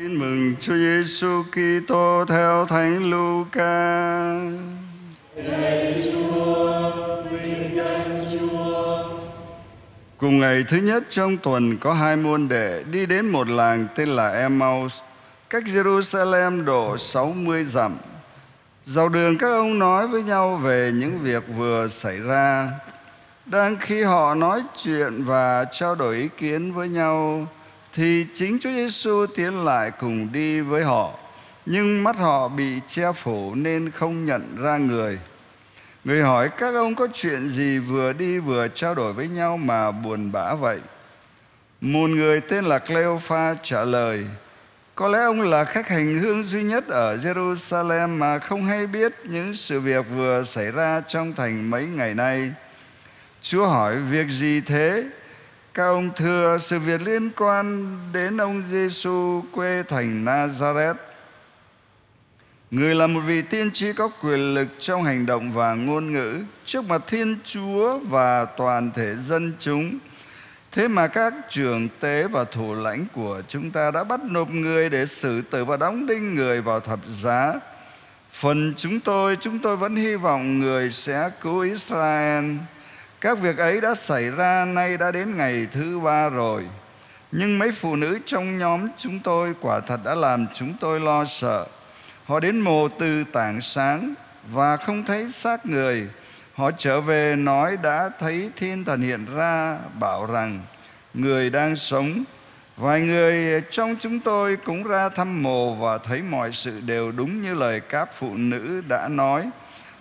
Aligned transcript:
Tin 0.00 0.18
mừng 0.18 0.54
Chúa 0.60 0.76
Giêsu 0.76 1.42
Kitô 1.42 2.24
theo 2.28 2.66
Thánh 2.66 3.10
Luca. 3.10 4.40
Cùng 10.18 10.40
ngày 10.40 10.64
thứ 10.68 10.76
nhất 10.76 11.04
trong 11.10 11.36
tuần 11.36 11.78
có 11.78 11.92
hai 11.92 12.16
môn 12.16 12.48
đệ 12.48 12.84
đi 12.90 13.06
đến 13.06 13.28
một 13.28 13.48
làng 13.48 13.86
tên 13.94 14.08
là 14.08 14.28
Emmaus, 14.28 14.98
cách 15.50 15.62
Jerusalem 15.66 16.64
độ 16.64 16.98
60 16.98 17.64
dặm. 17.64 17.96
Dạo 18.84 19.08
đường 19.08 19.38
các 19.38 19.48
ông 19.48 19.78
nói 19.78 20.08
với 20.08 20.22
nhau 20.22 20.56
về 20.56 20.90
những 20.94 21.18
việc 21.22 21.42
vừa 21.56 21.88
xảy 21.88 22.20
ra. 22.20 22.70
Đang 23.46 23.76
khi 23.80 24.02
họ 24.02 24.34
nói 24.34 24.62
chuyện 24.84 25.24
và 25.24 25.64
trao 25.72 25.94
đổi 25.94 26.16
ý 26.16 26.28
kiến 26.38 26.74
với 26.74 26.88
nhau, 26.88 27.46
thì 27.98 28.26
chính 28.34 28.58
Chúa 28.60 28.70
Giêsu 28.72 29.26
tiến 29.26 29.64
lại 29.64 29.90
cùng 29.90 30.32
đi 30.32 30.60
với 30.60 30.84
họ, 30.84 31.18
nhưng 31.66 32.04
mắt 32.04 32.16
họ 32.16 32.48
bị 32.48 32.80
che 32.86 33.12
phủ 33.12 33.54
nên 33.54 33.90
không 33.90 34.24
nhận 34.24 34.56
ra 34.62 34.76
người. 34.76 35.18
Người 36.04 36.22
hỏi 36.22 36.48
các 36.48 36.74
ông 36.74 36.94
có 36.94 37.08
chuyện 37.14 37.48
gì 37.48 37.78
vừa 37.78 38.12
đi 38.12 38.38
vừa 38.38 38.68
trao 38.68 38.94
đổi 38.94 39.12
với 39.12 39.28
nhau 39.28 39.56
mà 39.56 39.90
buồn 39.90 40.32
bã 40.32 40.54
vậy? 40.54 40.78
Một 41.80 42.10
người 42.10 42.40
tên 42.40 42.64
là 42.64 42.78
Cleopha 42.78 43.54
trả 43.62 43.84
lời, 43.84 44.26
có 44.94 45.08
lẽ 45.08 45.18
ông 45.18 45.42
là 45.42 45.64
khách 45.64 45.88
hành 45.88 46.18
hương 46.18 46.44
duy 46.44 46.62
nhất 46.62 46.88
ở 46.88 47.16
Jerusalem 47.16 48.08
mà 48.08 48.38
không 48.38 48.64
hay 48.64 48.86
biết 48.86 49.12
những 49.24 49.54
sự 49.54 49.80
việc 49.80 50.06
vừa 50.16 50.44
xảy 50.44 50.72
ra 50.72 51.00
trong 51.00 51.32
thành 51.34 51.70
mấy 51.70 51.86
ngày 51.86 52.14
nay. 52.14 52.52
Chúa 53.42 53.66
hỏi 53.66 53.96
việc 53.96 54.28
gì 54.28 54.60
thế? 54.60 55.04
Các 55.78 55.84
ông 55.84 56.10
thưa 56.16 56.58
sự 56.60 56.78
việc 56.78 57.02
liên 57.02 57.30
quan 57.36 57.96
đến 58.12 58.36
ông 58.36 58.62
Giêsu 58.70 59.42
quê 59.52 59.82
thành 59.88 60.24
Nazareth. 60.24 60.94
Người 62.70 62.94
là 62.94 63.06
một 63.06 63.20
vị 63.20 63.42
tiên 63.42 63.70
tri 63.70 63.92
có 63.92 64.08
quyền 64.22 64.54
lực 64.54 64.68
trong 64.78 65.04
hành 65.04 65.26
động 65.26 65.52
và 65.52 65.74
ngôn 65.74 66.12
ngữ 66.12 66.38
trước 66.64 66.84
mặt 66.84 67.02
Thiên 67.06 67.36
Chúa 67.44 67.98
và 67.98 68.44
toàn 68.44 68.90
thể 68.94 69.14
dân 69.16 69.52
chúng. 69.58 69.98
Thế 70.72 70.88
mà 70.88 71.06
các 71.06 71.34
trưởng 71.50 71.88
tế 72.00 72.28
và 72.28 72.44
thủ 72.44 72.74
lãnh 72.74 73.06
của 73.14 73.42
chúng 73.48 73.70
ta 73.70 73.90
đã 73.90 74.04
bắt 74.04 74.20
nộp 74.24 74.50
người 74.50 74.90
để 74.90 75.06
xử 75.06 75.42
tử 75.42 75.64
và 75.64 75.76
đóng 75.76 76.06
đinh 76.06 76.34
người 76.34 76.62
vào 76.62 76.80
thập 76.80 77.00
giá. 77.06 77.54
Phần 78.32 78.74
chúng 78.76 79.00
tôi, 79.00 79.36
chúng 79.40 79.58
tôi 79.58 79.76
vẫn 79.76 79.96
hy 79.96 80.14
vọng 80.14 80.58
người 80.58 80.90
sẽ 80.90 81.30
cứu 81.40 81.60
Israel. 81.60 82.44
Các 83.20 83.38
việc 83.38 83.58
ấy 83.58 83.80
đã 83.80 83.94
xảy 83.94 84.30
ra, 84.30 84.64
nay 84.64 84.96
đã 84.96 85.10
đến 85.10 85.36
ngày 85.36 85.66
thứ 85.72 86.00
ba 86.00 86.28
rồi. 86.28 86.64
Nhưng 87.32 87.58
mấy 87.58 87.72
phụ 87.72 87.96
nữ 87.96 88.18
trong 88.26 88.58
nhóm 88.58 88.88
chúng 88.96 89.20
tôi 89.20 89.54
quả 89.60 89.80
thật 89.80 90.00
đã 90.04 90.14
làm 90.14 90.46
chúng 90.54 90.74
tôi 90.80 91.00
lo 91.00 91.24
sợ. 91.24 91.66
Họ 92.24 92.40
đến 92.40 92.60
mồ 92.60 92.88
từ 92.88 93.24
tảng 93.32 93.60
sáng 93.60 94.14
và 94.52 94.76
không 94.76 95.04
thấy 95.04 95.28
xác 95.28 95.66
người. 95.66 96.08
Họ 96.54 96.70
trở 96.70 97.00
về 97.00 97.36
nói 97.36 97.76
đã 97.82 98.10
thấy 98.20 98.50
thiên 98.56 98.84
thần 98.84 99.00
hiện 99.00 99.26
ra, 99.36 99.78
bảo 100.00 100.26
rằng, 100.26 100.60
người 101.14 101.50
đang 101.50 101.76
sống. 101.76 102.24
Vài 102.76 103.00
người 103.00 103.62
trong 103.70 103.96
chúng 104.00 104.20
tôi 104.20 104.56
cũng 104.56 104.84
ra 104.84 105.08
thăm 105.08 105.42
mồ 105.42 105.74
và 105.74 105.98
thấy 105.98 106.22
mọi 106.22 106.52
sự 106.52 106.80
đều 106.80 107.12
đúng 107.12 107.42
như 107.42 107.54
lời 107.54 107.80
các 107.80 108.08
phụ 108.18 108.34
nữ 108.34 108.82
đã 108.88 109.08
nói. 109.08 109.50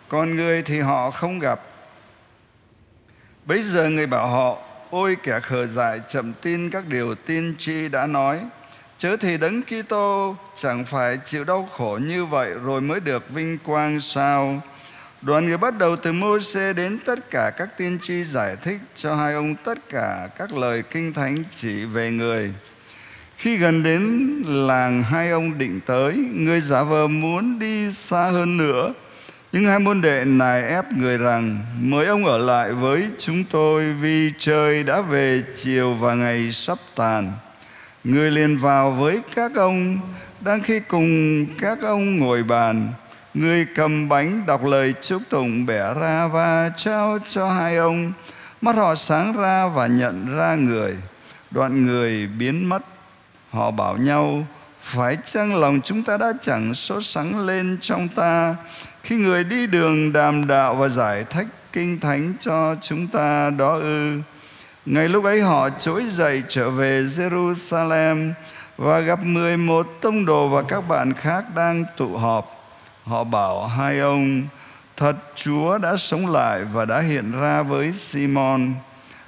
Còn 0.09 0.35
người 0.35 0.61
thì 0.61 0.79
họ 0.79 1.11
không 1.11 1.39
gặp. 1.39 1.59
Bây 3.47 3.63
giờ 3.63 3.89
người 3.89 4.07
bảo 4.07 4.27
họ, 4.27 4.57
ôi 4.89 5.17
kẻ 5.23 5.39
khờ 5.39 5.67
dại 5.67 5.99
chậm 6.07 6.33
tin 6.41 6.69
các 6.69 6.87
điều 6.87 7.15
tiên 7.15 7.55
tri 7.57 7.89
đã 7.89 8.07
nói. 8.07 8.39
Chớ 8.97 9.17
thì 9.17 9.37
đấng 9.37 9.61
Kitô 9.61 10.35
chẳng 10.55 10.85
phải 10.85 11.17
chịu 11.25 11.43
đau 11.43 11.69
khổ 11.71 11.99
như 12.01 12.25
vậy 12.25 12.53
rồi 12.63 12.81
mới 12.81 12.99
được 12.99 13.29
vinh 13.29 13.57
quang 13.57 13.99
sao? 13.99 14.61
Đoàn 15.21 15.45
người 15.45 15.57
bắt 15.57 15.77
đầu 15.77 15.95
từ 15.95 16.13
Môse 16.13 16.73
đến 16.73 16.99
tất 17.05 17.31
cả 17.31 17.51
các 17.57 17.77
tiên 17.77 17.99
tri 18.01 18.23
giải 18.23 18.55
thích 18.63 18.79
cho 18.95 19.15
hai 19.15 19.33
ông 19.33 19.55
tất 19.55 19.89
cả 19.89 20.27
các 20.37 20.53
lời 20.53 20.83
kinh 20.91 21.13
thánh 21.13 21.43
chỉ 21.55 21.85
về 21.85 22.11
người. 22.11 22.53
Khi 23.37 23.57
gần 23.57 23.83
đến 23.83 24.33
làng 24.47 25.03
hai 25.03 25.29
ông 25.29 25.57
định 25.57 25.79
tới, 25.85 26.29
người 26.33 26.61
giả 26.61 26.83
vờ 26.83 27.07
muốn 27.07 27.59
đi 27.59 27.91
xa 27.91 28.23
hơn 28.23 28.57
nữa. 28.57 28.93
Nhưng 29.51 29.65
hai 29.65 29.79
môn 29.79 30.01
đệ 30.01 30.25
này 30.25 30.63
ép 30.63 30.91
người 30.91 31.17
rằng 31.17 31.59
mời 31.81 32.05
ông 32.05 32.25
ở 32.25 32.37
lại 32.37 32.71
với 32.71 33.07
chúng 33.19 33.43
tôi 33.43 33.93
vì 33.93 34.31
trời 34.39 34.83
đã 34.83 35.01
về 35.01 35.43
chiều 35.55 35.93
và 35.93 36.13
ngày 36.13 36.51
sắp 36.51 36.77
tàn. 36.95 37.31
Người 38.03 38.31
liền 38.31 38.57
vào 38.57 38.91
với 38.91 39.21
các 39.35 39.55
ông, 39.55 39.99
đang 40.39 40.61
khi 40.61 40.79
cùng 40.79 41.45
các 41.59 41.81
ông 41.81 42.17
ngồi 42.19 42.43
bàn, 42.43 42.87
người 43.33 43.65
cầm 43.75 44.09
bánh 44.09 44.45
đọc 44.45 44.65
lời 44.65 44.93
chúc 45.01 45.21
tụng 45.29 45.65
bẻ 45.65 45.93
ra 46.01 46.27
và 46.27 46.71
trao 46.77 47.17
cho 47.29 47.51
hai 47.51 47.77
ông. 47.77 48.13
Mắt 48.61 48.75
họ 48.75 48.95
sáng 48.95 49.33
ra 49.37 49.67
và 49.67 49.87
nhận 49.87 50.37
ra 50.37 50.55
người. 50.55 50.95
Đoạn 51.51 51.85
người 51.85 52.27
biến 52.27 52.69
mất. 52.69 52.81
Họ 53.49 53.71
bảo 53.71 53.97
nhau, 53.97 54.47
phải 54.81 55.17
chăng 55.23 55.55
lòng 55.55 55.79
chúng 55.83 56.03
ta 56.03 56.17
đã 56.17 56.33
chẳng 56.41 56.75
sốt 56.75 57.05
sắng 57.05 57.45
lên 57.45 57.77
trong 57.81 58.07
ta 58.07 58.55
khi 59.03 59.15
người 59.15 59.43
đi 59.43 59.67
đường 59.67 60.13
đàm 60.13 60.47
đạo 60.47 60.75
và 60.75 60.87
giải 60.87 61.23
thích 61.29 61.47
kinh 61.73 61.99
thánh 61.99 62.33
cho 62.39 62.75
chúng 62.81 63.07
ta 63.07 63.49
đó 63.49 63.73
ư? 63.75 64.19
ngày 64.85 65.09
lúc 65.09 65.23
ấy 65.23 65.41
họ 65.41 65.69
trỗi 65.69 66.03
dậy 66.09 66.43
trở 66.47 66.69
về 66.69 67.01
Jerusalem 67.01 68.31
và 68.77 68.99
gặp 68.99 69.19
11 69.23 69.87
tông 70.01 70.25
đồ 70.25 70.47
và 70.47 70.63
các 70.63 70.81
bạn 70.87 71.13
khác 71.13 71.45
đang 71.55 71.85
tụ 71.97 72.17
họp. 72.17 72.57
Họ 73.03 73.23
bảo 73.23 73.67
hai 73.67 73.99
ông, 73.99 74.43
thật 74.97 75.15
Chúa 75.35 75.77
đã 75.77 75.97
sống 75.97 76.33
lại 76.33 76.63
và 76.73 76.85
đã 76.85 76.99
hiện 76.99 77.31
ra 77.41 77.61
với 77.61 77.93
Simon. 77.93 78.73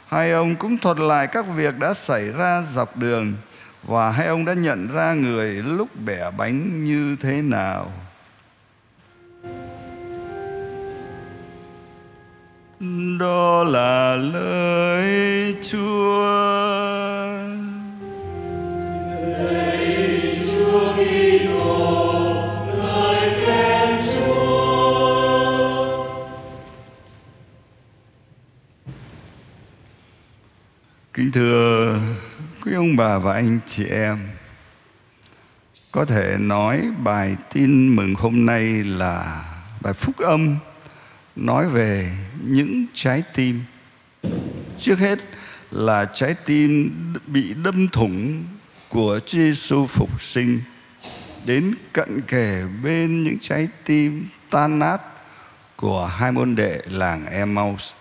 Hai 0.07 0.31
ông 0.31 0.55
cũng 0.55 0.77
thuật 0.77 0.99
lại 0.99 1.27
các 1.27 1.45
việc 1.55 1.79
đã 1.79 1.93
xảy 1.93 2.31
ra 2.31 2.61
dọc 2.61 2.97
đường 2.97 3.33
và 3.83 4.11
hai 4.11 4.27
ông 4.27 4.45
đã 4.45 4.53
nhận 4.53 4.93
ra 4.93 5.13
người 5.13 5.53
lúc 5.53 5.89
bẻ 6.05 6.31
bánh 6.37 6.83
như 6.83 7.15
thế 7.21 7.41
nào. 7.41 7.91
Đó 13.19 13.63
là 13.63 14.15
lời 14.15 15.55
Chúa. 15.71 16.23
Lời 19.27 20.21
Chúa 20.47 20.93
Kitô, 20.93 22.33
lời 22.77 23.31
khen 23.45 23.99
Chúa. 24.13 24.95
Kính 31.13 31.31
thưa 31.31 31.99
quý 32.65 32.73
ông 32.73 32.95
bà 32.95 33.17
và 33.17 33.33
anh 33.33 33.59
chị 33.67 33.85
em, 33.85 34.17
có 35.91 36.05
thể 36.05 36.35
nói 36.39 36.81
bài 37.03 37.35
tin 37.53 37.95
mừng 37.95 38.13
hôm 38.15 38.45
nay 38.45 38.83
là 38.83 39.43
bài 39.81 39.93
phúc 39.93 40.17
âm 40.17 40.57
nói 41.35 41.69
về 41.69 42.11
những 42.43 42.85
trái 42.93 43.23
tim. 43.35 43.61
Trước 44.77 44.99
hết 44.99 45.19
là 45.71 46.05
trái 46.13 46.33
tim 46.33 46.91
bị 47.27 47.53
đâm 47.63 47.87
thủng 47.87 48.45
của 48.89 49.19
Chúa 49.25 49.37
Giêsu 49.37 49.85
phục 49.85 50.23
sinh. 50.23 50.59
Đến 51.45 51.75
cận 51.93 52.21
kề 52.21 52.63
bên 52.83 53.23
những 53.23 53.37
trái 53.41 53.67
tim 53.85 54.27
tan 54.49 54.79
nát 54.79 54.97
của 55.75 56.05
hai 56.05 56.31
môn 56.31 56.55
đệ 56.55 56.81
làng 56.85 57.25
Emmaus. 57.25 57.91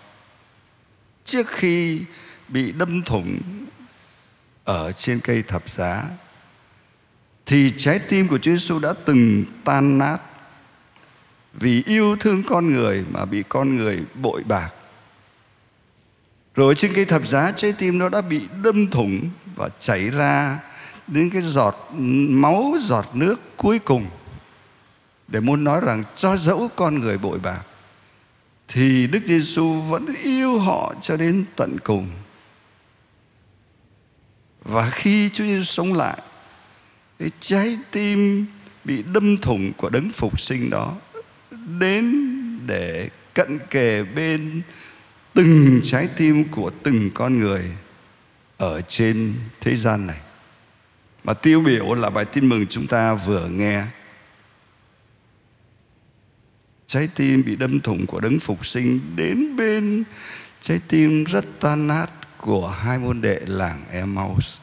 Trước 1.25 1.47
khi 1.47 2.01
bị 2.47 2.71
đâm 2.71 3.01
thủng 3.03 3.39
ở 4.63 4.91
trên 4.91 5.19
cây 5.19 5.43
thập 5.43 5.69
giá, 5.69 6.03
thì 7.45 7.73
trái 7.77 7.99
tim 7.99 8.27
của 8.27 8.37
Chúa 8.37 8.51
Giêsu 8.51 8.79
đã 8.79 8.93
từng 9.05 9.45
tan 9.63 9.97
nát 9.97 10.17
vì 11.53 11.83
yêu 11.85 12.15
thương 12.19 12.43
con 12.43 12.69
người 12.69 13.05
mà 13.11 13.25
bị 13.25 13.43
con 13.49 13.75
người 13.75 14.03
bội 14.21 14.43
bạc 14.43 14.69
rồi 16.55 16.75
trên 16.75 16.93
cây 16.93 17.05
thập 17.05 17.27
giá 17.27 17.51
trái 17.51 17.73
tim 17.73 17.97
nó 17.97 18.09
đã 18.09 18.21
bị 18.21 18.41
đâm 18.63 18.87
thủng 18.87 19.29
và 19.55 19.69
chảy 19.79 20.09
ra 20.09 20.59
đến 21.07 21.29
cái 21.29 21.41
giọt 21.41 21.89
máu 22.29 22.73
giọt 22.81 23.05
nước 23.13 23.41
cuối 23.57 23.79
cùng 23.79 24.05
để 25.27 25.39
muốn 25.39 25.63
nói 25.63 25.81
rằng 25.81 26.03
cho 26.15 26.37
dẫu 26.37 26.69
con 26.75 26.99
người 26.99 27.17
bội 27.17 27.39
bạc 27.39 27.65
thì 28.69 29.07
Đức 29.07 29.19
Giêsu 29.25 29.81
vẫn 29.81 30.05
yêu 30.23 30.59
họ 30.59 30.93
cho 31.01 31.17
đến 31.17 31.45
tận 31.55 31.77
cùng. 31.83 32.09
Và 34.63 34.89
khi 34.89 35.29
Chúa 35.33 35.43
Giêsu 35.43 35.63
sống 35.63 35.93
lại, 35.93 36.21
cái 37.19 37.29
trái 37.39 37.77
tim 37.91 38.45
bị 38.83 39.03
đâm 39.13 39.37
thủng 39.37 39.71
của 39.77 39.89
đấng 39.89 40.11
phục 40.11 40.39
sinh 40.39 40.69
đó 40.69 40.95
đến 41.79 42.25
để 42.65 43.09
cận 43.33 43.59
kề 43.69 44.03
bên 44.03 44.61
từng 45.33 45.81
trái 45.83 46.07
tim 46.17 46.43
của 46.43 46.71
từng 46.83 47.09
con 47.13 47.39
người 47.39 47.61
ở 48.57 48.81
trên 48.81 49.33
thế 49.61 49.75
gian 49.75 50.07
này 50.07 50.19
mà 51.23 51.33
tiêu 51.33 51.61
biểu 51.61 51.93
là 51.93 52.09
bài 52.09 52.25
tin 52.25 52.49
mừng 52.49 52.67
chúng 52.67 52.87
ta 52.87 53.13
vừa 53.13 53.47
nghe 53.47 53.83
trái 56.87 57.09
tim 57.15 57.43
bị 57.45 57.55
đâm 57.55 57.79
thủng 57.79 58.05
của 58.05 58.19
đấng 58.19 58.39
phục 58.39 58.65
sinh 58.65 58.99
đến 59.15 59.55
bên 59.55 60.03
trái 60.61 60.79
tim 60.87 61.23
rất 61.23 61.45
tan 61.59 61.87
nát 61.87 62.07
của 62.37 62.67
hai 62.67 62.99
môn 62.99 63.21
đệ 63.21 63.39
làng 63.45 63.79
Emmaus. 63.91 64.57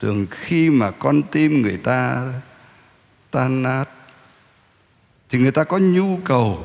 Thường 0.00 0.26
khi 0.30 0.70
mà 0.70 0.90
con 0.90 1.22
tim 1.22 1.62
người 1.62 1.76
ta 1.76 2.32
tan 3.30 3.62
nát 3.62 3.84
thì 5.34 5.40
người 5.40 5.52
ta 5.52 5.64
có 5.64 5.78
nhu 5.78 6.18
cầu 6.24 6.64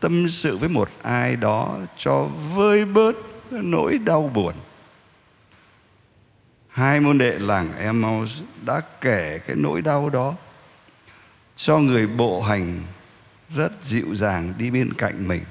tâm 0.00 0.28
sự 0.28 0.56
với 0.56 0.68
một 0.68 0.90
ai 1.02 1.36
đó 1.36 1.78
cho 1.96 2.28
vơi 2.54 2.84
bớt 2.84 3.16
nỗi 3.50 3.98
đau 3.98 4.30
buồn. 4.34 4.54
Hai 6.68 7.00
môn 7.00 7.18
đệ 7.18 7.38
làng 7.38 7.68
Emmaus 7.78 8.40
đã 8.66 8.80
kể 9.00 9.38
cái 9.46 9.56
nỗi 9.56 9.82
đau 9.82 10.10
đó 10.10 10.34
cho 11.56 11.78
người 11.78 12.06
bộ 12.06 12.42
hành 12.42 12.82
rất 13.54 13.72
dịu 13.82 14.14
dàng 14.14 14.52
đi 14.58 14.70
bên 14.70 14.92
cạnh 14.92 15.28
mình 15.28 15.42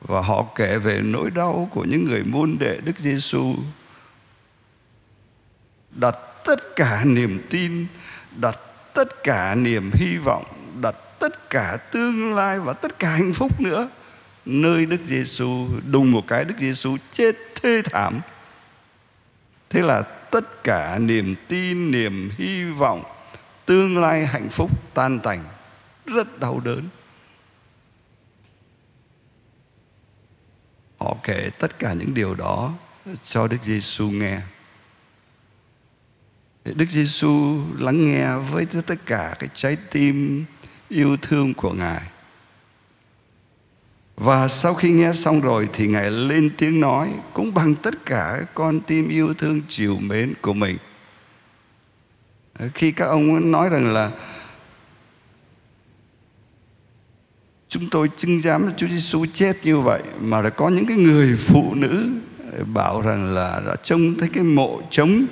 và 0.00 0.20
họ 0.20 0.46
kể 0.54 0.78
về 0.78 1.00
nỗi 1.04 1.30
đau 1.30 1.68
của 1.72 1.84
những 1.84 2.04
người 2.04 2.24
môn 2.24 2.56
đệ 2.60 2.78
Đức 2.84 2.98
Giêsu 2.98 3.54
đặt 5.90 6.16
tất 6.44 6.76
cả 6.76 7.02
niềm 7.04 7.42
tin, 7.50 7.86
đặt 8.36 8.58
tất 8.94 9.22
cả 9.22 9.54
niềm 9.54 9.90
hy 9.94 10.16
vọng, 10.16 10.44
đặt 10.80 10.94
tất 11.18 11.50
cả 11.50 11.78
tương 11.92 12.34
lai 12.34 12.60
và 12.60 12.72
tất 12.72 12.98
cả 12.98 13.10
hạnh 13.10 13.32
phúc 13.32 13.60
nữa 13.60 13.88
nơi 14.46 14.86
Đức 14.86 15.00
Giêsu 15.06 15.68
đùng 15.90 16.12
một 16.12 16.24
cái 16.28 16.44
Đức 16.44 16.54
Giêsu 16.58 16.96
chết 17.12 17.36
thê 17.62 17.82
thảm. 17.82 18.20
Thế 19.70 19.82
là 19.82 20.02
tất 20.30 20.64
cả 20.64 20.98
niềm 20.98 21.34
tin, 21.48 21.90
niềm 21.90 22.30
hy 22.38 22.64
vọng, 22.64 23.02
tương 23.66 23.98
lai 23.98 24.26
hạnh 24.26 24.48
phúc 24.50 24.94
tan 24.94 25.20
tành, 25.20 25.44
rất 26.06 26.40
đau 26.40 26.60
đớn. 26.60 26.88
Họ 30.98 31.16
kể 31.22 31.50
tất 31.58 31.78
cả 31.78 31.92
những 31.92 32.14
điều 32.14 32.34
đó 32.34 32.72
cho 33.22 33.48
Đức 33.48 33.58
Giêsu 33.64 34.10
nghe. 34.10 34.40
Đức 36.64 36.90
Giêsu 36.90 37.60
lắng 37.78 38.06
nghe 38.06 38.36
với 38.36 38.66
tất 38.66 39.06
cả 39.06 39.34
cái 39.38 39.48
trái 39.54 39.76
tim 39.90 40.44
yêu 40.88 41.16
thương 41.22 41.54
của 41.54 41.72
Ngài. 41.72 42.02
Và 44.16 44.48
sau 44.48 44.74
khi 44.74 44.90
nghe 44.90 45.12
xong 45.12 45.40
rồi 45.40 45.68
thì 45.72 45.86
Ngài 45.86 46.10
lên 46.10 46.50
tiếng 46.58 46.80
nói, 46.80 47.12
cũng 47.32 47.54
bằng 47.54 47.74
tất 47.74 48.06
cả 48.06 48.40
con 48.54 48.80
tim 48.80 49.08
yêu 49.08 49.34
thương 49.34 49.60
chiều 49.68 49.96
mến 50.00 50.34
của 50.40 50.52
mình. 50.52 50.76
Khi 52.74 52.92
các 52.92 53.06
ông 53.06 53.50
nói 53.50 53.68
rằng 53.68 53.92
là 53.92 54.10
chúng 57.68 57.90
tôi 57.90 58.10
chứng 58.16 58.40
giám 58.40 58.70
Chúa 58.76 58.88
Giêsu 58.88 59.26
chết 59.32 59.56
như 59.62 59.80
vậy, 59.80 60.02
mà 60.20 60.42
đã 60.42 60.50
có 60.50 60.68
những 60.68 60.86
cái 60.86 60.96
người 60.96 61.36
phụ 61.36 61.74
nữ 61.74 62.10
bảo 62.74 63.00
rằng 63.00 63.34
là 63.34 63.62
đã 63.66 63.76
trông 63.82 64.14
thấy 64.18 64.28
cái 64.34 64.44
mộ 64.44 64.82
trống 64.90 65.26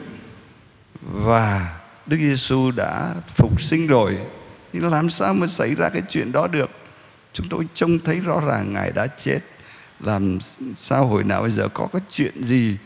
và 1.03 1.77
Đức 2.07 2.17
Giêsu 2.17 2.71
đã 2.71 3.15
phục 3.35 3.63
sinh 3.63 3.87
rồi 3.87 4.19
thì 4.75 4.81
làm 4.81 5.11
sao 5.11 5.35
mà 5.35 5.47
xảy 5.47 5.75
ra 5.75 5.89
cái 5.89 6.03
chuyện 6.11 6.33
đó 6.33 6.47
được? 6.47 6.71
Chúng 7.33 7.49
tôi 7.49 7.67
trông 7.75 7.99
thấy 7.99 8.21
rõ 8.21 8.41
ràng 8.41 8.73
ngài 8.73 8.91
đã 8.95 9.07
chết. 9.07 9.39
Làm 10.01 10.39
sao 10.77 11.07
hồi 11.07 11.25
nào 11.25 11.43
bây 11.43 11.51
giờ 11.51 11.69
có 11.75 11.89
cái 11.93 12.03
chuyện 12.11 12.45
gì 12.45 12.77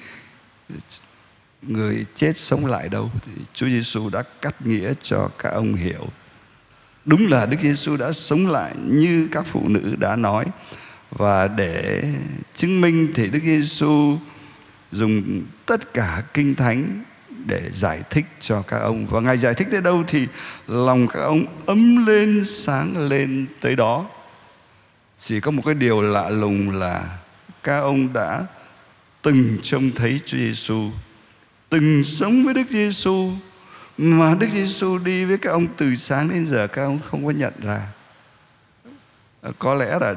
người 1.63 2.07
chết 2.15 2.39
sống 2.39 2.67
lại 2.67 2.89
đâu? 2.89 3.11
Thì 3.27 3.33
Chúa 3.55 3.67
Giêsu 3.67 4.11
đã 4.11 4.23
cắt 4.43 4.67
nghĩa 4.67 4.93
cho 5.03 5.29
các 5.39 5.51
ông 5.51 5.75
hiểu. 5.75 6.07
Đúng 7.05 7.27
là 7.27 7.47
Đức 7.47 7.57
Giêsu 7.63 7.97
đã 7.97 8.13
sống 8.13 8.47
lại 8.47 8.73
như 8.85 9.29
các 9.33 9.45
phụ 9.53 9.69
nữ 9.69 9.97
đã 9.99 10.17
nói. 10.17 10.45
Và 11.11 11.49
để 11.49 12.03
chứng 12.55 12.81
minh 12.81 13.09
thì 13.15 13.27
Đức 13.31 13.41
Giêsu 13.43 14.17
dùng 14.93 15.43
tất 15.67 15.95
cả 15.95 16.23
kinh 16.35 16.55
thánh 16.55 17.05
để 17.47 17.61
giải 17.73 18.03
thích 18.11 18.25
cho 18.41 18.63
các 18.63 18.79
ông. 18.79 19.07
Và 19.07 19.21
ngài 19.21 19.39
giải 19.39 19.55
thích 19.55 19.69
tới 19.71 19.81
đâu 19.81 20.05
thì 20.09 20.27
lòng 20.67 21.09
các 21.09 21.21
ông 21.21 21.45
ấm 21.67 22.07
lên, 22.07 22.45
sáng 22.47 23.09
lên 23.09 23.47
tới 23.61 23.77
đó. 23.77 24.07
Chỉ 25.19 25.41
có 25.41 25.51
một 25.51 25.63
cái 25.65 25.75
điều 25.75 26.01
lạ 26.01 26.31
lùng 26.31 26.71
là 26.71 27.19
các 27.63 27.79
ông 27.79 28.13
đã 28.13 28.45
từng 29.23 29.57
trông 29.63 29.91
thấy 29.97 30.21
Chúa 30.27 30.39
Giêsu 30.39 30.91
từng 31.69 32.05
sống 32.05 32.45
với 32.45 32.55
Đức 32.55 32.71
Giêsu 32.71 33.31
mà 33.99 34.35
Đức 34.39 34.47
Giêsu 34.53 34.99
đi 34.99 35.25
với 35.25 35.39
các 35.39 35.51
ông 35.51 35.67
từ 35.77 35.95
sáng 35.95 36.29
đến 36.31 36.47
giờ 36.47 36.67
các 36.67 36.83
ông 36.83 36.99
không 37.11 37.27
có 37.27 37.31
nhận 37.31 37.53
ra. 37.63 37.81
À, 39.43 39.51
có 39.59 39.75
lẽ 39.75 39.99
là 40.01 40.15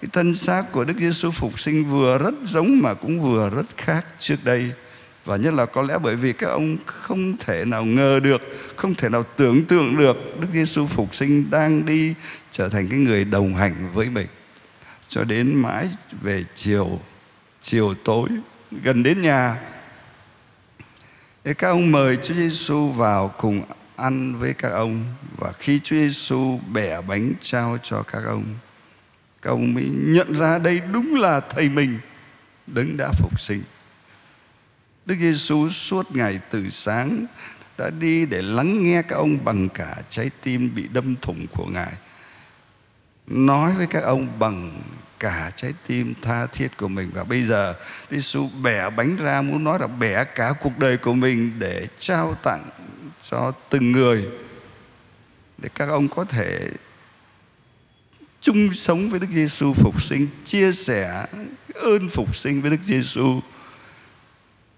cái 0.00 0.08
thân 0.12 0.34
xác 0.34 0.72
của 0.72 0.84
Đức 0.84 0.94
Giêsu 0.98 1.30
phục 1.30 1.60
sinh 1.60 1.84
vừa 1.84 2.18
rất 2.18 2.34
giống 2.44 2.80
mà 2.82 2.94
cũng 2.94 3.22
vừa 3.22 3.50
rất 3.50 3.66
khác 3.76 4.06
trước 4.18 4.44
đây 4.44 4.72
và 5.30 5.36
nhất 5.36 5.54
là 5.54 5.66
có 5.66 5.82
lẽ 5.82 5.98
bởi 6.02 6.16
vì 6.16 6.32
các 6.32 6.46
ông 6.46 6.76
không 6.86 7.36
thể 7.36 7.64
nào 7.64 7.84
ngờ 7.84 8.20
được, 8.22 8.40
không 8.76 8.94
thể 8.94 9.08
nào 9.08 9.24
tưởng 9.36 9.64
tượng 9.64 9.96
được 9.96 10.40
Đức 10.40 10.48
Giêsu 10.52 10.86
phục 10.86 11.14
sinh 11.14 11.50
đang 11.50 11.86
đi 11.86 12.14
trở 12.50 12.68
thành 12.68 12.88
cái 12.88 12.98
người 12.98 13.24
đồng 13.24 13.54
hành 13.54 13.74
với 13.94 14.10
mình. 14.10 14.26
Cho 15.08 15.24
đến 15.24 15.54
mãi 15.54 15.88
về 16.22 16.44
chiều 16.54 17.00
chiều 17.60 17.94
tối, 18.04 18.28
gần 18.82 19.02
đến 19.02 19.22
nhà 19.22 19.56
Thế 21.44 21.54
các 21.54 21.68
ông 21.68 21.92
mời 21.92 22.16
Chúa 22.16 22.34
Giêsu 22.34 22.88
vào 22.88 23.34
cùng 23.38 23.62
ăn 23.96 24.38
với 24.38 24.54
các 24.54 24.68
ông. 24.68 25.04
Và 25.36 25.52
khi 25.52 25.80
Chúa 25.84 25.96
Giêsu 25.96 26.60
bẻ 26.72 27.00
bánh 27.08 27.32
trao 27.40 27.78
cho 27.82 28.02
các 28.02 28.22
ông 28.26 28.44
các 29.42 29.50
ông 29.50 29.74
mới 29.74 29.88
nhận 29.92 30.38
ra 30.38 30.58
đây 30.58 30.80
đúng 30.92 31.14
là 31.14 31.40
thầy 31.40 31.68
mình 31.68 31.98
đấng 32.66 32.96
đã 32.96 33.12
phục 33.12 33.40
sinh. 33.40 33.62
Đức 35.10 35.16
Giêsu 35.20 35.68
suốt 35.70 36.16
ngày 36.16 36.40
từ 36.50 36.70
sáng 36.70 37.26
đã 37.78 37.90
đi 37.90 38.26
để 38.26 38.42
lắng 38.42 38.84
nghe 38.84 39.02
các 39.02 39.16
ông 39.16 39.44
bằng 39.44 39.68
cả 39.68 39.96
trái 40.08 40.30
tim 40.42 40.74
bị 40.74 40.88
đâm 40.92 41.16
thủng 41.22 41.46
của 41.56 41.66
Ngài. 41.66 41.92
Nói 43.26 43.72
với 43.76 43.86
các 43.86 44.02
ông 44.02 44.28
bằng 44.38 44.70
cả 45.18 45.50
trái 45.56 45.72
tim 45.86 46.14
tha 46.22 46.46
thiết 46.46 46.76
của 46.76 46.88
mình 46.88 47.10
và 47.14 47.24
bây 47.24 47.42
giờ 47.42 47.74
Đức 48.10 48.16
Giêsu 48.16 48.48
bẻ 48.62 48.90
bánh 48.90 49.16
ra 49.16 49.42
muốn 49.42 49.64
nói 49.64 49.78
là 49.78 49.86
bẻ 49.86 50.24
cả 50.24 50.52
cuộc 50.60 50.78
đời 50.78 50.96
của 50.96 51.12
mình 51.12 51.52
để 51.58 51.86
trao 51.98 52.34
tặng 52.42 52.68
cho 53.30 53.52
từng 53.70 53.92
người 53.92 54.28
để 55.58 55.68
các 55.74 55.88
ông 55.88 56.08
có 56.08 56.24
thể 56.24 56.70
chung 58.40 58.74
sống 58.74 59.10
với 59.10 59.20
Đức 59.20 59.28
Giêsu 59.30 59.74
phục 59.74 60.02
sinh, 60.02 60.28
chia 60.44 60.72
sẻ 60.72 61.26
ơn 61.74 62.08
phục 62.08 62.36
sinh 62.36 62.62
với 62.62 62.70
Đức 62.70 62.82
Giêsu 62.84 63.40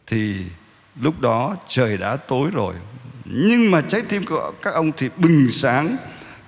thì 0.07 0.37
lúc 1.01 1.21
đó 1.21 1.57
trời 1.69 1.97
đã 1.97 2.17
tối 2.17 2.51
rồi. 2.53 2.75
Nhưng 3.25 3.71
mà 3.71 3.81
trái 3.81 4.03
tim 4.09 4.25
của 4.25 4.53
các 4.63 4.75
ông 4.75 4.93
thì 4.97 5.09
bừng 5.17 5.49
sáng. 5.51 5.97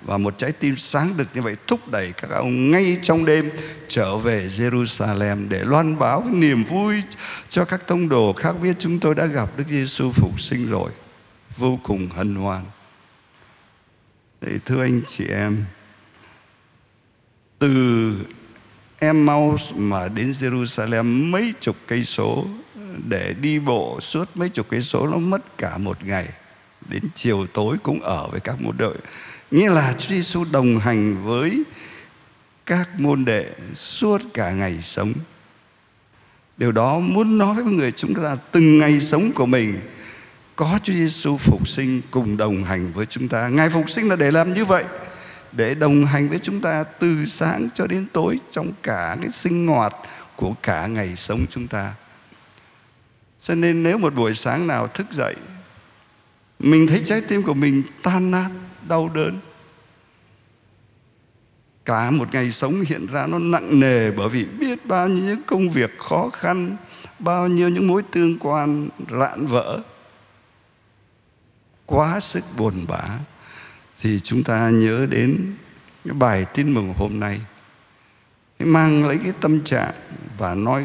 Và 0.01 0.17
một 0.17 0.37
trái 0.37 0.51
tim 0.51 0.77
sáng 0.77 1.17
được 1.17 1.27
như 1.33 1.41
vậy 1.41 1.55
thúc 1.67 1.87
đẩy 1.87 2.11
các 2.11 2.31
ông 2.31 2.71
ngay 2.71 2.97
trong 3.01 3.25
đêm 3.25 3.51
trở 3.87 4.17
về 4.17 4.47
Jerusalem 4.47 5.49
để 5.49 5.63
loan 5.63 5.99
báo 5.99 6.21
cái 6.21 6.33
niềm 6.33 6.63
vui 6.63 7.01
cho 7.49 7.65
các 7.65 7.87
tông 7.87 8.09
đồ 8.09 8.33
khác 8.33 8.55
biết 8.61 8.75
chúng 8.79 8.99
tôi 8.99 9.15
đã 9.15 9.25
gặp 9.25 9.49
Đức 9.57 9.63
Giêsu 9.69 10.11
phục 10.11 10.41
sinh 10.41 10.69
rồi. 10.69 10.91
Vô 11.57 11.79
cùng 11.83 12.07
hân 12.07 12.35
hoan. 12.35 12.63
Thì 14.41 14.51
thưa 14.65 14.81
anh 14.81 15.01
chị 15.07 15.25
em, 15.27 15.65
từ 17.59 18.13
Emmaus 18.99 19.61
mà 19.75 20.07
đến 20.07 20.31
Jerusalem 20.31 21.31
mấy 21.31 21.53
chục 21.59 21.75
cây 21.87 22.03
số 22.03 22.45
để 23.07 23.33
đi 23.41 23.59
bộ 23.59 23.99
suốt 24.01 24.29
mấy 24.35 24.49
chục 24.49 24.67
cây 24.69 24.81
số 24.81 25.07
nó 25.07 25.17
mất 25.17 25.57
cả 25.57 25.77
một 25.77 25.97
ngày. 26.03 26.25
Đến 26.89 27.03
chiều 27.15 27.45
tối 27.53 27.77
cũng 27.83 28.01
ở 28.01 28.27
với 28.31 28.39
các 28.39 28.61
môn 28.61 28.77
đệ 28.77 28.91
nghĩa 29.51 29.69
là 29.69 29.93
Chúa 29.97 30.09
Giêsu 30.09 30.45
đồng 30.51 30.79
hành 30.79 31.23
với 31.23 31.63
các 32.65 32.89
môn 32.99 33.25
đệ 33.25 33.45
suốt 33.73 34.21
cả 34.33 34.51
ngày 34.51 34.81
sống. 34.81 35.13
Điều 36.57 36.71
đó 36.71 36.99
muốn 36.99 37.37
nói 37.37 37.63
với 37.63 37.73
người 37.73 37.91
chúng 37.91 38.13
ta 38.13 38.37
từng 38.51 38.77
ngày 38.77 38.99
sống 38.99 39.31
của 39.35 39.45
mình, 39.45 39.79
có 40.55 40.79
Chúa 40.83 40.93
Giêsu 40.93 41.37
phục 41.37 41.67
sinh 41.67 42.01
cùng 42.11 42.37
đồng 42.37 42.63
hành 42.63 42.93
với 42.93 43.05
chúng 43.05 43.27
ta. 43.27 43.49
Ngài 43.49 43.69
phục 43.69 43.89
sinh 43.89 44.09
là 44.09 44.15
để 44.15 44.31
làm 44.31 44.53
như 44.53 44.65
vậy, 44.65 44.83
để 45.51 45.75
đồng 45.75 46.05
hành 46.05 46.29
với 46.29 46.39
chúng 46.39 46.61
ta 46.61 46.83
từ 46.83 47.25
sáng 47.25 47.67
cho 47.73 47.87
đến 47.87 48.07
tối 48.13 48.39
trong 48.51 48.71
cả 48.83 49.17
cái 49.21 49.31
sinh 49.31 49.67
hoạt 49.67 49.93
của 50.35 50.53
cả 50.63 50.87
ngày 50.87 51.15
sống 51.15 51.45
chúng 51.49 51.67
ta 51.67 51.93
cho 53.45 53.55
nên 53.55 53.83
nếu 53.83 53.97
một 53.97 54.13
buổi 54.13 54.33
sáng 54.33 54.67
nào 54.67 54.87
thức 54.87 55.07
dậy, 55.11 55.35
mình 56.59 56.87
thấy 56.87 57.01
trái 57.05 57.21
tim 57.21 57.43
của 57.43 57.53
mình 57.53 57.83
tan 58.03 58.31
nát, 58.31 58.49
đau 58.87 59.09
đớn, 59.09 59.39
cả 61.85 62.11
một 62.11 62.33
ngày 62.33 62.51
sống 62.51 62.81
hiện 62.87 63.07
ra 63.11 63.27
nó 63.27 63.39
nặng 63.39 63.79
nề 63.79 64.11
bởi 64.11 64.29
vì 64.29 64.45
biết 64.45 64.85
bao 64.85 65.07
nhiêu 65.07 65.23
những 65.23 65.43
công 65.47 65.69
việc 65.69 65.99
khó 65.99 66.29
khăn, 66.33 66.77
bao 67.19 67.47
nhiêu 67.47 67.69
những 67.69 67.87
mối 67.87 68.03
tương 68.11 68.39
quan 68.39 68.89
rạn 69.11 69.47
vỡ, 69.47 69.79
quá 71.85 72.19
sức 72.19 72.43
buồn 72.57 72.85
bã, 72.87 73.03
thì 74.01 74.19
chúng 74.19 74.43
ta 74.43 74.69
nhớ 74.69 75.05
đến 75.09 75.55
cái 76.05 76.13
bài 76.13 76.45
tin 76.53 76.73
mừng 76.73 76.93
hôm 76.97 77.19
nay, 77.19 77.41
mang 78.59 79.07
lấy 79.07 79.17
cái 79.23 79.33
tâm 79.41 79.63
trạng 79.63 79.93
và 80.37 80.55
nói 80.55 80.83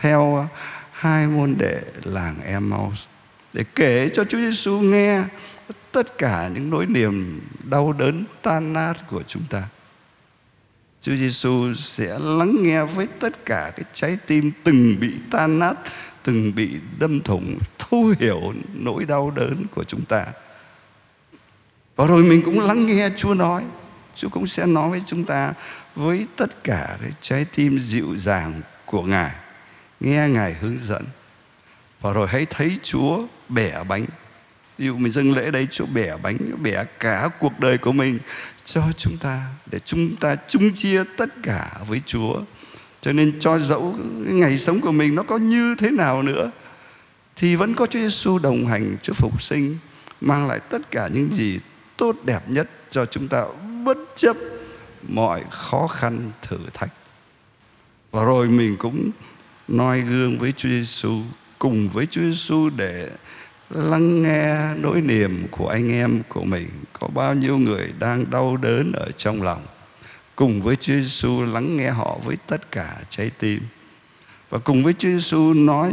theo 0.00 0.48
hai 0.96 1.26
môn 1.26 1.54
đệ 1.58 1.80
làng 2.04 2.40
Emmaus 2.44 3.04
để 3.52 3.64
kể 3.74 4.10
cho 4.14 4.24
Chúa 4.24 4.38
Giêsu 4.38 4.80
nghe 4.80 5.22
tất 5.92 6.18
cả 6.18 6.50
những 6.54 6.70
nỗi 6.70 6.86
niềm 6.86 7.40
đau 7.64 7.92
đớn 7.92 8.24
tan 8.42 8.72
nát 8.72 8.94
của 9.06 9.22
chúng 9.26 9.42
ta. 9.50 9.62
Chúa 11.02 11.16
Giêsu 11.16 11.74
sẽ 11.74 12.18
lắng 12.18 12.56
nghe 12.60 12.84
với 12.84 13.06
tất 13.20 13.44
cả 13.44 13.72
cái 13.76 13.84
trái 13.92 14.18
tim 14.26 14.52
từng 14.64 15.00
bị 15.00 15.14
tan 15.30 15.58
nát, 15.58 15.74
từng 16.22 16.54
bị 16.54 16.70
đâm 16.98 17.20
thủng, 17.20 17.58
thấu 17.78 18.14
hiểu 18.20 18.54
nỗi 18.74 19.04
đau 19.04 19.30
đớn 19.30 19.64
của 19.74 19.84
chúng 19.84 20.04
ta. 20.04 20.26
Và 21.96 22.06
rồi 22.06 22.24
mình 22.24 22.42
cũng 22.44 22.60
lắng 22.60 22.86
nghe 22.86 23.10
Chúa 23.16 23.34
nói. 23.34 23.64
Chúa 24.14 24.28
cũng 24.28 24.46
sẽ 24.46 24.66
nói 24.66 24.90
với 24.90 25.02
chúng 25.06 25.24
ta 25.24 25.52
với 25.94 26.26
tất 26.36 26.64
cả 26.64 26.96
cái 27.02 27.10
trái 27.20 27.44
tim 27.54 27.78
dịu 27.78 28.16
dàng 28.16 28.60
của 28.86 29.02
Ngài. 29.02 29.34
Nghe 30.00 30.28
Ngài 30.28 30.54
hướng 30.54 30.78
dẫn. 30.78 31.02
Và 32.00 32.12
rồi 32.12 32.28
hãy 32.28 32.46
thấy 32.50 32.78
Chúa 32.82 33.26
bẻ 33.48 33.84
bánh. 33.88 34.06
Ví 34.78 34.86
dụ 34.86 34.96
mình 34.96 35.12
dâng 35.12 35.32
lễ 35.32 35.50
đây, 35.50 35.66
Chúa 35.70 35.86
bẻ 35.86 36.16
bánh 36.22 36.38
bẻ 36.62 36.84
cả 37.00 37.28
cuộc 37.40 37.60
đời 37.60 37.78
của 37.78 37.92
mình 37.92 38.18
cho 38.64 38.82
chúng 38.96 39.16
ta, 39.16 39.42
để 39.70 39.78
chúng 39.78 40.16
ta 40.16 40.36
chung 40.48 40.74
chia 40.74 41.04
tất 41.16 41.28
cả 41.42 41.70
với 41.88 42.02
Chúa. 42.06 42.40
Cho 43.00 43.12
nên 43.12 43.40
cho 43.40 43.58
dẫu 43.58 43.96
ngày 44.26 44.58
sống 44.58 44.80
của 44.80 44.92
mình 44.92 45.14
nó 45.14 45.22
có 45.22 45.36
như 45.36 45.74
thế 45.78 45.90
nào 45.90 46.22
nữa, 46.22 46.50
thì 47.36 47.56
vẫn 47.56 47.74
có 47.74 47.86
Chúa 47.86 47.98
Giêsu 47.98 48.38
đồng 48.38 48.66
hành, 48.66 48.96
Chúa 49.02 49.12
phục 49.12 49.42
sinh, 49.42 49.78
mang 50.20 50.46
lại 50.46 50.60
tất 50.70 50.90
cả 50.90 51.08
những 51.12 51.34
gì 51.34 51.60
tốt 51.96 52.16
đẹp 52.24 52.40
nhất 52.46 52.68
cho 52.90 53.06
chúng 53.06 53.28
ta 53.28 53.44
bất 53.84 53.98
chấp 54.16 54.36
mọi 55.08 55.44
khó 55.50 55.86
khăn 55.86 56.30
thử 56.42 56.58
thách. 56.74 56.92
Và 58.10 58.24
rồi 58.24 58.48
mình 58.48 58.76
cũng 58.78 59.10
noi 59.68 60.00
gương 60.00 60.38
với 60.38 60.52
Chúa 60.52 60.68
Giêsu, 60.68 61.20
cùng 61.58 61.88
với 61.88 62.06
Chúa 62.06 62.20
Giêsu 62.22 62.70
để 62.70 63.08
lắng 63.70 64.22
nghe 64.22 64.74
nỗi 64.74 65.00
niềm 65.00 65.46
của 65.50 65.68
anh 65.68 65.92
em 65.92 66.22
của 66.28 66.44
mình. 66.44 66.68
Có 66.92 67.08
bao 67.08 67.34
nhiêu 67.34 67.58
người 67.58 67.92
đang 67.98 68.30
đau 68.30 68.56
đớn 68.56 68.92
ở 68.92 69.06
trong 69.16 69.42
lòng, 69.42 69.62
cùng 70.36 70.62
với 70.62 70.76
Chúa 70.76 70.94
Giêsu 70.94 71.42
lắng 71.42 71.76
nghe 71.76 71.90
họ 71.90 72.18
với 72.24 72.36
tất 72.46 72.72
cả 72.72 72.96
trái 73.08 73.30
tim. 73.38 73.60
Và 74.50 74.58
cùng 74.58 74.84
với 74.84 74.94
Chúa 74.98 75.08
Giêsu 75.08 75.54
nói 75.54 75.92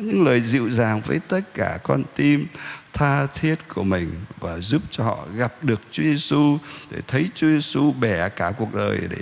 những 0.00 0.24
lời 0.24 0.40
dịu 0.40 0.70
dàng 0.70 1.00
với 1.06 1.20
tất 1.28 1.54
cả 1.54 1.78
con 1.82 2.02
tim 2.16 2.46
tha 2.92 3.26
thiết 3.26 3.56
của 3.74 3.84
mình 3.84 4.10
và 4.40 4.58
giúp 4.58 4.82
cho 4.90 5.04
họ 5.04 5.26
gặp 5.36 5.54
được 5.62 5.80
Chúa 5.90 6.02
Giêsu, 6.02 6.58
để 6.90 6.98
thấy 7.08 7.28
Chúa 7.34 7.48
Giêsu 7.48 7.92
bẻ 7.92 8.28
cả 8.28 8.52
cuộc 8.58 8.74
đời, 8.74 8.98
để 9.10 9.16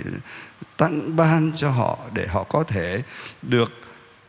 tặng 0.79 1.15
ban 1.15 1.51
cho 1.55 1.69
họ 1.69 1.97
để 2.13 2.27
họ 2.27 2.43
có 2.43 2.63
thể 2.63 3.03
được 3.41 3.71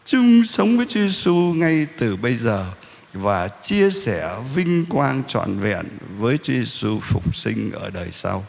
chung 0.06 0.44
sống 0.44 0.76
với 0.76 0.86
Chúa 0.88 1.00
Giêsu 1.00 1.34
ngay 1.34 1.86
từ 1.98 2.16
bây 2.16 2.36
giờ 2.36 2.66
và 3.12 3.48
chia 3.48 3.90
sẻ 3.90 4.36
vinh 4.54 4.86
quang 4.86 5.22
trọn 5.26 5.58
vẹn 5.58 5.86
với 6.18 6.38
Chúa 6.38 6.52
Giêsu 6.52 7.00
phục 7.00 7.36
sinh 7.36 7.70
ở 7.72 7.90
đời 7.90 8.08
sau. 8.12 8.44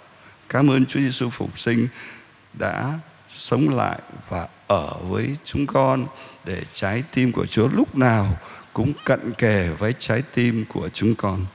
Cảm 0.49 0.69
ơn 0.69 0.85
Chúa 0.85 0.99
Giêsu 0.99 1.29
phục 1.29 1.59
sinh 1.59 1.87
đã 2.53 2.99
sống 3.27 3.69
lại 3.69 3.99
và 4.29 4.47
ở 4.67 4.93
với 5.09 5.37
chúng 5.43 5.67
con 5.67 6.07
để 6.45 6.61
trái 6.73 7.03
tim 7.13 7.31
của 7.31 7.45
Chúa 7.45 7.67
lúc 7.67 7.95
nào 7.95 8.37
cũng 8.73 8.93
cận 9.05 9.33
kề 9.37 9.69
với 9.79 9.93
trái 9.99 10.23
tim 10.33 10.65
của 10.69 10.89
chúng 10.93 11.15
con. 11.15 11.45